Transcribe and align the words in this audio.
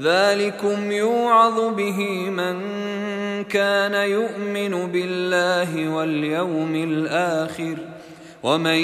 ذلكم 0.00 0.92
يوعظ 0.92 1.74
به 1.74 2.30
من 2.30 2.54
كان 3.44 3.94
يؤمن 3.94 4.92
بالله 4.92 5.88
واليوم 5.88 6.74
الآخر 6.74 7.76
ومن 8.42 8.78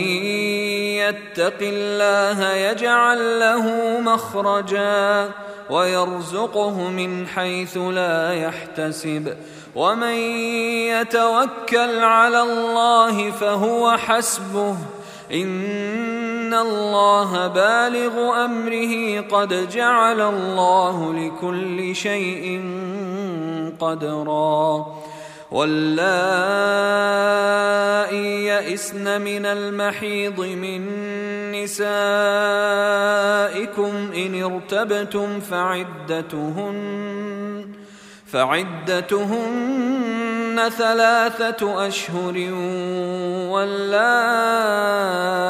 يتق 1.02 1.58
الله 1.62 2.52
يجعل 2.52 3.40
له 3.40 3.66
مخرجا 4.00 5.30
ويرزقه 5.70 6.88
من 6.88 7.26
حيث 7.26 7.76
لا 7.76 8.34
يحتسب 8.34 9.36
ومن 9.74 10.14
يتوكل 10.94 11.98
على 11.98 12.40
الله 12.42 13.30
فهو 13.30 13.96
حسبه 13.96 14.76
ان 16.50 16.56
الله 16.58 17.46
بالغ 17.46 18.44
امره 18.44 19.20
قد 19.20 19.68
جعل 19.70 20.20
الله 20.20 21.14
لكل 21.14 21.96
شيء 21.96 22.62
قدرا. 23.80 24.86
واللائي 25.50 26.10
يئسن 28.46 29.20
من 29.20 29.46
المحيض 29.46 30.40
من 30.40 30.82
نسائكم 31.52 31.92
ان 34.14 34.42
ارتبتم 34.42 35.40
فعدتهن 35.40 36.80
فعدتهن 38.26 39.90
ثلاثة 40.78 41.88
أشهر 41.88 42.34
واللائي 43.52 45.49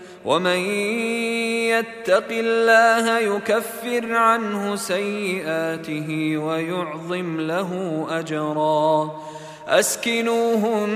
ومن 0.25 0.59
يتق 1.69 2.27
الله 2.31 3.19
يكفر 3.19 4.13
عنه 4.13 4.75
سيئاته 4.75 6.37
ويعظم 6.37 7.41
له 7.41 8.05
أجرا. 8.09 9.21
أسكنوهن 9.67 10.91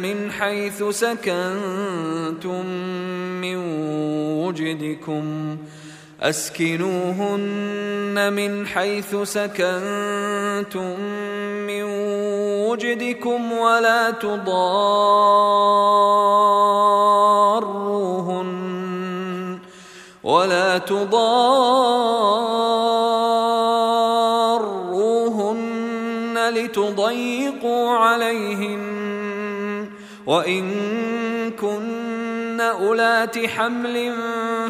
من 0.00 0.32
حيث 0.32 0.82
سكنتم 0.82 2.66
من 3.40 3.56
وجدكم. 4.44 5.56
أسكنوهن 6.20 8.32
من 8.32 8.66
حيث 8.66 9.16
سكنتم 9.16 10.96
من 12.76 12.82
وجدكم 12.82 13.52
ولا 13.52 14.10
تضاروهن 14.10 14.58
ولا 20.24 20.78
تضاروهن 20.78 21.18
لتضيقوا 26.54 27.90
عليهن 27.90 28.86
وإن 30.26 30.70
كن 31.50 32.60
أولات 32.60 33.46
حمل 33.46 34.12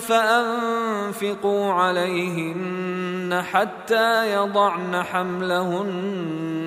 فأنفقوا 0.00 1.73
عليهن 1.73 3.43
حتى 3.53 4.34
يضعن 4.34 5.03
حملهن 5.03 6.67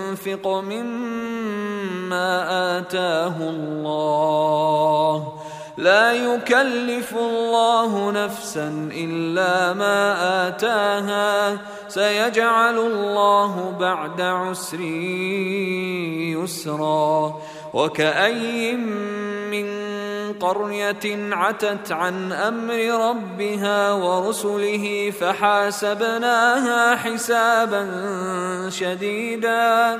مما 0.45 2.27
آتاه 2.77 3.35
الله. 3.37 5.33
لا 5.77 6.13
يكلف 6.13 7.15
الله 7.15 8.11
نفسا 8.11 8.89
إلا 8.93 9.73
ما 9.73 10.47
آتاها. 10.47 11.57
سيجعل 11.87 12.77
الله 12.77 13.73
بعد 13.79 14.21
عسر 14.21 14.79
يسرا. 16.39 17.41
وكأي 17.73 18.75
من 19.51 19.90
قرية 20.41 21.33
عتت 21.35 21.91
عن 21.91 22.31
أمر 22.31 23.09
ربها 23.09 23.91
ورسله 23.91 25.13
فحاسبناها 25.19 26.95
حسابا 26.95 27.83
شديدا. 28.69 29.99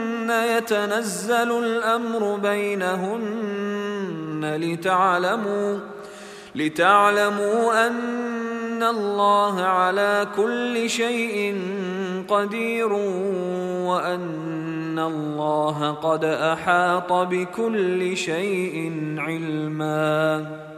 يتنزل 0.29 1.51
الأمر 1.63 2.35
بينهن 2.37 4.01
لتعلموا 4.61 5.79
لتعلموا 6.55 7.87
أن 7.87 8.83
الله 8.83 9.61
على 9.61 10.27
كل 10.35 10.89
شيء 10.89 11.61
قدير 12.27 12.93
وأن 13.87 14.99
الله 14.99 15.91
قد 15.91 16.25
أحاط 16.25 17.13
بكل 17.13 18.17
شيء 18.17 18.93
علما. 19.17 20.70